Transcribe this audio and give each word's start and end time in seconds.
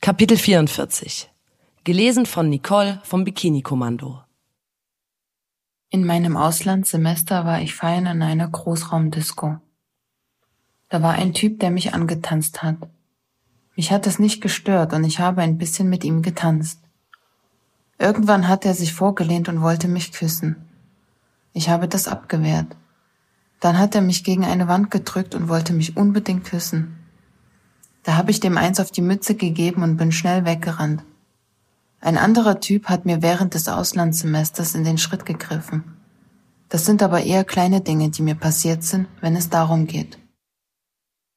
Kapitel 0.00 0.36
44 0.36 1.28
Gelesen 1.82 2.26
von 2.26 2.48
Nicole 2.48 3.00
vom 3.02 3.24
Bikini-Kommando 3.24 4.22
In 5.90 6.04
meinem 6.06 6.36
Auslandssemester 6.36 7.44
war 7.44 7.60
ich 7.60 7.74
feiern 7.74 8.06
in 8.06 8.22
einer 8.22 8.46
Großraumdisco. 8.46 9.58
Da 10.90 11.02
war 11.02 11.14
ein 11.14 11.32
Typ, 11.34 11.58
der 11.58 11.72
mich 11.72 11.92
angetanzt 11.92 12.62
hat. 12.62 12.76
Mich 13.74 13.90
hat 13.90 14.06
es 14.06 14.20
nicht 14.20 14.40
gestört 14.40 14.92
und 14.92 15.02
ich 15.02 15.18
habe 15.18 15.42
ein 15.42 15.58
bisschen 15.58 15.88
mit 15.88 16.04
ihm 16.04 16.22
getanzt. 16.22 16.78
Irgendwann 17.98 18.46
hat 18.46 18.64
er 18.64 18.74
sich 18.74 18.92
vorgelehnt 18.92 19.48
und 19.48 19.60
wollte 19.60 19.88
mich 19.88 20.12
küssen. 20.12 20.68
Ich 21.52 21.68
habe 21.68 21.88
das 21.88 22.06
abgewehrt. 22.06 22.76
Dann 23.58 23.76
hat 23.76 23.96
er 23.96 24.02
mich 24.02 24.22
gegen 24.22 24.44
eine 24.44 24.68
Wand 24.68 24.92
gedrückt 24.92 25.34
und 25.34 25.48
wollte 25.48 25.72
mich 25.72 25.96
unbedingt 25.96 26.44
küssen. 26.44 27.05
Da 28.06 28.16
habe 28.16 28.30
ich 28.30 28.38
dem 28.38 28.56
eins 28.56 28.78
auf 28.78 28.92
die 28.92 29.02
Mütze 29.02 29.34
gegeben 29.34 29.82
und 29.82 29.96
bin 29.96 30.12
schnell 30.12 30.44
weggerannt. 30.44 31.02
Ein 32.00 32.18
anderer 32.18 32.60
Typ 32.60 32.88
hat 32.88 33.04
mir 33.04 33.20
während 33.20 33.54
des 33.54 33.66
Auslandssemesters 33.66 34.76
in 34.76 34.84
den 34.84 34.96
Schritt 34.96 35.26
gegriffen. 35.26 35.82
Das 36.68 36.86
sind 36.86 37.02
aber 37.02 37.24
eher 37.24 37.42
kleine 37.42 37.80
Dinge, 37.80 38.10
die 38.10 38.22
mir 38.22 38.36
passiert 38.36 38.84
sind, 38.84 39.08
wenn 39.20 39.34
es 39.34 39.50
darum 39.50 39.88
geht. 39.88 40.18